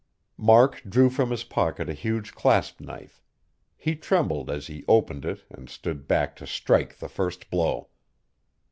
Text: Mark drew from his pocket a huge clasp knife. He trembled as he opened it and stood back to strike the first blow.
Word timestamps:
Mark 0.39 0.81
drew 0.89 1.11
from 1.11 1.29
his 1.29 1.43
pocket 1.43 1.87
a 1.87 1.93
huge 1.93 2.33
clasp 2.33 2.79
knife. 2.81 3.21
He 3.77 3.95
trembled 3.95 4.49
as 4.49 4.65
he 4.65 4.83
opened 4.87 5.25
it 5.25 5.43
and 5.51 5.69
stood 5.69 6.07
back 6.07 6.35
to 6.37 6.47
strike 6.47 6.97
the 6.97 7.07
first 7.07 7.51
blow. 7.51 7.89